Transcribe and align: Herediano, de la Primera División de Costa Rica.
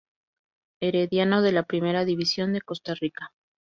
Herediano, 0.81 1.43
de 1.43 1.51
la 1.51 1.61
Primera 1.61 2.05
División 2.05 2.53
de 2.53 2.61
Costa 2.61 2.95
Rica. 2.95 3.31